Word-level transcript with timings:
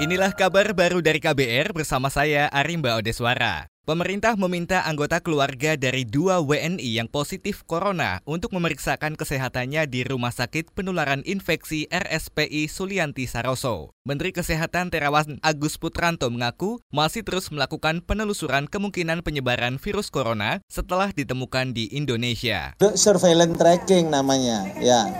Inilah 0.00 0.32
kabar 0.32 0.72
baru 0.72 1.04
dari 1.04 1.20
KBR 1.20 1.76
bersama 1.76 2.08
saya 2.08 2.48
Arimba 2.48 2.96
Odeswara. 2.96 3.68
Pemerintah 3.84 4.32
meminta 4.32 4.80
anggota 4.88 5.20
keluarga 5.20 5.76
dari 5.76 6.08
dua 6.08 6.40
WNI 6.40 7.04
yang 7.04 7.04
positif 7.04 7.68
corona 7.68 8.24
untuk 8.24 8.56
memeriksakan 8.56 9.12
kesehatannya 9.12 9.84
di 9.92 10.00
Rumah 10.08 10.32
Sakit 10.32 10.72
Penularan 10.72 11.20
Infeksi 11.28 11.84
RSPI 11.92 12.72
Sulianti 12.72 13.28
Saroso. 13.28 13.92
Menteri 14.08 14.32
Kesehatan 14.32 14.88
Terawan 14.88 15.36
Agus 15.44 15.76
Putranto 15.76 16.32
mengaku 16.32 16.80
masih 16.88 17.20
terus 17.20 17.52
melakukan 17.52 18.00
penelusuran 18.00 18.72
kemungkinan 18.72 19.20
penyebaran 19.20 19.76
virus 19.76 20.08
corona 20.08 20.64
setelah 20.72 21.12
ditemukan 21.12 21.76
di 21.76 21.92
Indonesia. 21.92 22.72
Surveillance 22.96 23.60
tracking 23.60 24.08
namanya, 24.08 24.64
ya. 24.80 25.12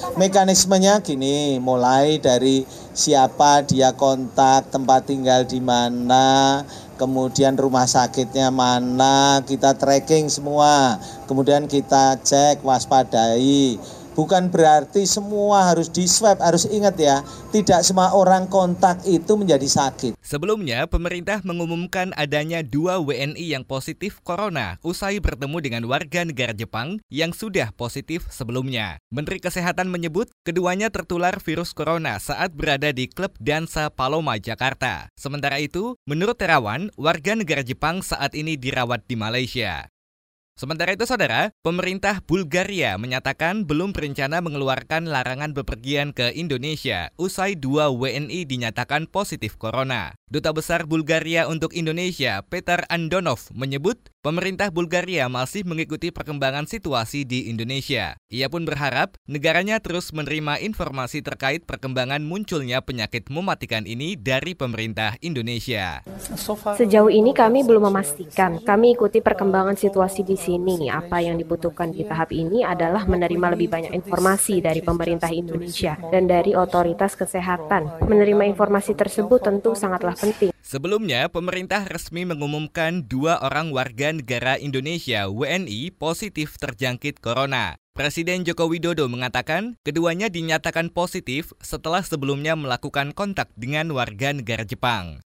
Mekanismenya 0.00 1.04
gini, 1.04 1.60
mulai 1.60 2.16
dari 2.16 2.64
siapa 2.96 3.60
dia 3.68 3.92
kontak, 3.92 4.72
tempat 4.72 5.04
tinggal 5.04 5.44
di 5.44 5.60
mana, 5.60 6.64
kemudian 6.96 7.52
rumah 7.52 7.84
sakitnya 7.84 8.48
mana, 8.48 9.44
kita 9.44 9.76
tracking 9.76 10.32
semua, 10.32 10.96
kemudian 11.28 11.68
kita 11.68 12.16
cek, 12.16 12.64
waspadai, 12.64 13.76
bukan 14.20 14.52
berarti 14.52 15.08
semua 15.08 15.72
harus 15.72 15.88
di 15.88 16.04
swab. 16.04 16.44
Harus 16.44 16.68
ingat 16.68 17.00
ya, 17.00 17.24
tidak 17.56 17.80
semua 17.80 18.12
orang 18.12 18.44
kontak 18.52 19.00
itu 19.08 19.32
menjadi 19.32 19.64
sakit. 19.64 20.12
Sebelumnya, 20.20 20.84
pemerintah 20.84 21.40
mengumumkan 21.40 22.12
adanya 22.20 22.60
dua 22.60 23.00
WNI 23.00 23.56
yang 23.56 23.64
positif 23.64 24.20
corona 24.20 24.76
usai 24.84 25.24
bertemu 25.24 25.56
dengan 25.64 25.82
warga 25.88 26.20
negara 26.28 26.52
Jepang 26.52 27.00
yang 27.08 27.32
sudah 27.32 27.72
positif 27.72 28.28
sebelumnya. 28.28 29.00
Menteri 29.08 29.40
Kesehatan 29.40 29.88
menyebut 29.88 30.28
keduanya 30.44 30.92
tertular 30.92 31.40
virus 31.40 31.72
corona 31.72 32.20
saat 32.20 32.52
berada 32.52 32.92
di 32.92 33.08
klub 33.08 33.32
Dansa 33.40 33.88
Paloma, 33.88 34.36
Jakarta. 34.36 35.08
Sementara 35.16 35.56
itu, 35.56 35.96
menurut 36.04 36.36
Terawan, 36.36 36.92
warga 37.00 37.32
negara 37.32 37.64
Jepang 37.64 38.04
saat 38.04 38.36
ini 38.36 38.60
dirawat 38.60 39.08
di 39.08 39.16
Malaysia. 39.16 39.88
Sementara 40.60 40.92
itu, 40.92 41.08
saudara, 41.08 41.56
pemerintah 41.64 42.20
Bulgaria 42.20 43.00
menyatakan 43.00 43.64
belum 43.64 43.96
berencana 43.96 44.44
mengeluarkan 44.44 45.08
larangan 45.08 45.56
bepergian 45.56 46.12
ke 46.12 46.36
Indonesia 46.36 47.08
usai 47.16 47.56
dua 47.56 47.88
WNI 47.88 48.44
dinyatakan 48.44 49.08
positif 49.08 49.56
corona. 49.56 50.12
Duta 50.28 50.52
Besar 50.52 50.84
Bulgaria 50.84 51.48
untuk 51.48 51.72
Indonesia, 51.72 52.44
Peter 52.44 52.84
Andonov, 52.92 53.48
menyebut 53.56 54.12
pemerintah 54.20 54.68
Bulgaria 54.68 55.32
masih 55.32 55.64
mengikuti 55.64 56.12
perkembangan 56.12 56.68
situasi 56.68 57.24
di 57.24 57.48
Indonesia. 57.48 58.20
Ia 58.28 58.52
pun 58.52 58.68
berharap 58.68 59.16
negaranya 59.24 59.80
terus 59.80 60.12
menerima 60.12 60.60
informasi 60.60 61.24
terkait 61.24 61.64
perkembangan 61.64 62.20
munculnya 62.20 62.84
penyakit 62.84 63.32
mematikan 63.32 63.88
ini 63.88 64.20
dari 64.20 64.52
pemerintah 64.52 65.16
Indonesia. 65.24 66.04
Sejauh 66.76 67.08
ini 67.08 67.32
kami 67.32 67.64
belum 67.64 67.88
memastikan. 67.88 68.60
Kami 68.60 68.92
ikuti 68.94 69.24
perkembangan 69.24 69.80
situasi 69.80 70.20
di 70.22 70.36
sini. 70.36 70.92
Apa 70.92 71.24
yang 71.24 71.40
dibutuhkan 71.40 71.88
di 71.88 72.04
tahap 72.04 72.30
ini 72.36 72.60
adalah 72.60 73.08
menerima 73.08 73.56
lebih 73.56 73.72
banyak 73.72 73.92
informasi 73.96 74.60
dari 74.60 74.84
pemerintah 74.84 75.32
Indonesia 75.32 75.96
dan 76.12 76.28
dari 76.28 76.52
otoritas 76.52 77.16
kesehatan. 77.16 78.04
Menerima 78.04 78.44
informasi 78.52 78.92
tersebut 78.92 79.40
tentu 79.40 79.72
sangatlah 79.72 80.12
penting. 80.12 80.52
Sebelumnya, 80.60 81.32
pemerintah 81.32 81.88
resmi 81.88 82.28
mengumumkan 82.28 83.08
dua 83.08 83.40
orang 83.40 83.72
warga 83.72 84.12
negara 84.12 84.60
Indonesia 84.60 85.26
WNI 85.32 85.96
positif 85.96 86.60
terjangkit 86.60 87.18
corona. 87.18 87.80
Presiden 87.96 88.46
Joko 88.46 88.70
Widodo 88.70 89.08
mengatakan 89.10 89.76
keduanya 89.82 90.28
dinyatakan 90.28 90.92
positif 90.94 91.52
setelah 91.60 92.00
sebelumnya 92.04 92.56
melakukan 92.56 93.12
kontak 93.16 93.50
dengan 93.56 93.92
warga 93.92 94.32
negara 94.32 94.62
Jepang. 94.64 95.20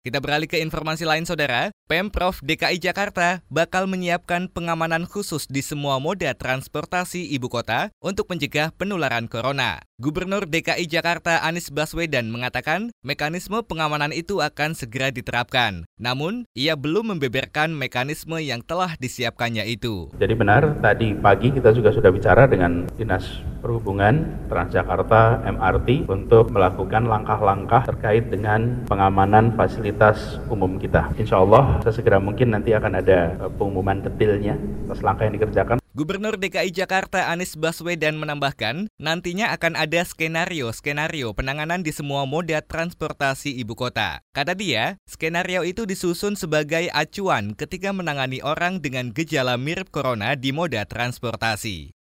Kita 0.00 0.16
beralih 0.16 0.48
ke 0.48 0.56
informasi 0.56 1.04
lain 1.04 1.28
saudara, 1.28 1.68
Pemprov 1.84 2.40
DKI 2.40 2.80
Jakarta 2.80 3.44
bakal 3.52 3.84
menyiapkan 3.84 4.48
pengamanan 4.48 5.04
khusus 5.04 5.44
di 5.44 5.60
semua 5.60 6.00
moda 6.00 6.32
transportasi 6.32 7.28
ibu 7.36 7.52
kota 7.52 7.92
untuk 8.00 8.24
mencegah 8.32 8.72
penularan 8.72 9.28
corona. 9.28 9.84
Gubernur 10.00 10.48
DKI 10.48 10.88
Jakarta 10.88 11.44
Anies 11.44 11.68
Baswedan 11.68 12.32
mengatakan 12.32 12.88
mekanisme 13.04 13.60
pengamanan 13.60 14.16
itu 14.16 14.40
akan 14.40 14.72
segera 14.72 15.12
diterapkan. 15.12 15.84
Namun, 16.00 16.48
ia 16.56 16.72
belum 16.72 17.12
membeberkan 17.12 17.76
mekanisme 17.76 18.40
yang 18.40 18.64
telah 18.64 18.96
disiapkannya 18.96 19.68
itu. 19.68 20.08
Jadi 20.16 20.32
benar, 20.32 20.80
tadi 20.80 21.12
pagi 21.12 21.52
kita 21.52 21.76
juga 21.76 21.92
sudah 21.92 22.08
bicara 22.16 22.48
dengan 22.48 22.88
Dinas 22.96 23.44
Perhubungan 23.60 24.48
Transjakarta 24.48 25.44
MRT 25.44 26.08
untuk 26.08 26.48
melakukan 26.48 27.04
langkah-langkah 27.04 27.84
terkait 27.84 28.32
dengan 28.32 28.88
pengamanan 28.88 29.52
fasilitas 29.52 30.40
umum 30.48 30.80
kita. 30.80 31.12
Insya 31.20 31.44
Allah, 31.44 31.76
sesegera 31.84 32.16
mungkin 32.16 32.56
nanti 32.56 32.72
akan 32.72 33.04
ada 33.04 33.36
eh, 33.36 33.52
pengumuman 33.52 34.00
detailnya 34.00 34.56
atas 34.88 35.04
langkah 35.04 35.28
yang 35.28 35.36
dikerjakan. 35.36 35.79
Gubernur 36.00 36.40
DKI 36.40 36.72
Jakarta 36.72 37.28
Anies 37.28 37.60
Baswedan 37.60 38.16
menambahkan, 38.16 38.88
nantinya 38.96 39.52
akan 39.52 39.76
ada 39.76 40.00
skenario-skenario 40.00 41.36
penanganan 41.36 41.84
di 41.84 41.92
semua 41.92 42.24
moda 42.24 42.64
transportasi 42.64 43.52
ibu 43.60 43.76
kota. 43.76 44.24
Kata 44.32 44.56
dia, 44.56 44.96
skenario 45.04 45.60
itu 45.60 45.84
disusun 45.84 46.40
sebagai 46.40 46.88
acuan 46.96 47.52
ketika 47.52 47.92
menangani 47.92 48.40
orang 48.40 48.80
dengan 48.80 49.12
gejala 49.12 49.60
mirip 49.60 49.92
corona 49.92 50.40
di 50.40 50.56
moda 50.56 50.88
transportasi. 50.88 51.99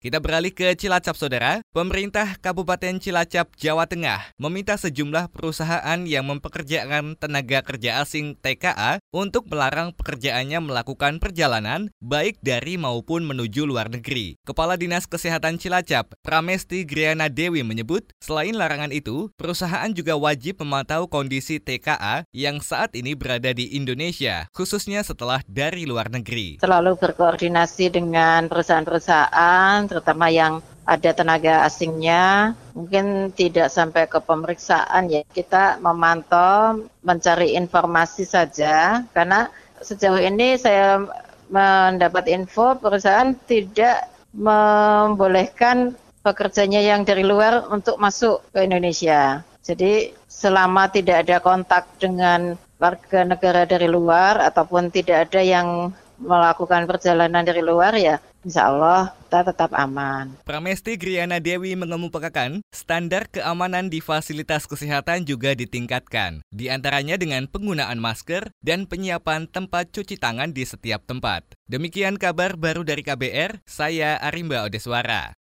Kita 0.00 0.16
beralih 0.16 0.48
ke 0.56 0.72
Cilacap, 0.80 1.12
Saudara. 1.12 1.60
Pemerintah 1.76 2.40
Kabupaten 2.40 2.96
Cilacap, 2.96 3.52
Jawa 3.60 3.84
Tengah 3.84 4.32
meminta 4.40 4.72
sejumlah 4.72 5.28
perusahaan 5.28 6.00
yang 6.08 6.24
mempekerjakan 6.24 7.20
tenaga 7.20 7.60
kerja 7.60 8.00
asing 8.00 8.32
TKA 8.40 9.04
untuk 9.12 9.52
melarang 9.52 9.92
pekerjaannya 9.92 10.56
melakukan 10.64 11.20
perjalanan 11.20 11.92
baik 12.00 12.40
dari 12.40 12.80
maupun 12.80 13.28
menuju 13.28 13.68
luar 13.68 13.92
negeri. 13.92 14.40
Kepala 14.40 14.80
Dinas 14.80 15.04
Kesehatan 15.04 15.60
Cilacap, 15.60 16.16
Pramesti 16.24 16.88
Griana 16.88 17.28
Dewi 17.28 17.60
menyebut, 17.60 18.08
selain 18.24 18.56
larangan 18.56 18.96
itu, 18.96 19.28
perusahaan 19.36 19.92
juga 19.92 20.16
wajib 20.16 20.64
memantau 20.64 21.12
kondisi 21.12 21.60
TKA 21.60 22.24
yang 22.32 22.64
saat 22.64 22.96
ini 22.96 23.12
berada 23.12 23.52
di 23.52 23.76
Indonesia, 23.76 24.48
khususnya 24.56 25.04
setelah 25.04 25.44
dari 25.44 25.84
luar 25.84 26.08
negeri. 26.08 26.56
Selalu 26.64 26.96
berkoordinasi 26.96 27.92
dengan 27.92 28.48
perusahaan-perusahaan 28.48 29.89
terutama 29.90 30.30
yang 30.30 30.62
ada 30.86 31.10
tenaga 31.10 31.66
asingnya, 31.66 32.54
mungkin 32.78 33.34
tidak 33.34 33.74
sampai 33.74 34.06
ke 34.06 34.22
pemeriksaan 34.22 35.10
ya. 35.10 35.26
Kita 35.26 35.82
memantau, 35.82 36.86
mencari 37.02 37.58
informasi 37.58 38.22
saja, 38.22 39.02
karena 39.10 39.50
sejauh 39.82 40.22
ini 40.22 40.54
saya 40.54 41.02
mendapat 41.50 42.30
info 42.30 42.78
perusahaan 42.78 43.34
tidak 43.50 44.06
membolehkan 44.30 45.98
pekerjanya 46.22 46.78
yang 46.78 47.02
dari 47.02 47.26
luar 47.26 47.66
untuk 47.74 47.98
masuk 47.98 48.46
ke 48.54 48.62
Indonesia. 48.62 49.42
Jadi 49.66 50.14
selama 50.30 50.88
tidak 50.88 51.26
ada 51.26 51.42
kontak 51.42 51.90
dengan 51.98 52.54
warga 52.80 53.28
negara 53.28 53.68
dari 53.68 53.90
luar 53.90 54.40
ataupun 54.40 54.88
tidak 54.88 55.28
ada 55.28 55.44
yang 55.44 55.92
melakukan 56.20 56.88
perjalanan 56.88 57.44
dari 57.44 57.60
luar 57.64 57.96
ya 57.96 58.20
insya 58.44 58.72
Allah 58.72 59.12
kita 59.30 59.46
tetap 59.46 59.70
aman. 59.78 60.34
Pramesti 60.42 60.98
Griana 60.98 61.38
Dewi 61.38 61.78
mengemukakan 61.78 62.66
standar 62.74 63.30
keamanan 63.30 63.86
di 63.86 64.02
fasilitas 64.02 64.66
kesehatan 64.66 65.22
juga 65.22 65.54
ditingkatkan, 65.54 66.42
di 66.50 66.66
antaranya 66.66 67.14
dengan 67.14 67.46
penggunaan 67.46 68.02
masker 68.02 68.50
dan 68.58 68.90
penyiapan 68.90 69.46
tempat 69.46 69.94
cuci 69.94 70.18
tangan 70.18 70.50
di 70.50 70.66
setiap 70.66 71.06
tempat. 71.06 71.46
Demikian 71.70 72.18
kabar 72.18 72.58
baru 72.58 72.82
dari 72.82 73.06
KBR, 73.06 73.62
saya 73.70 74.18
Arimba 74.18 74.66
Odeswara. 74.66 75.38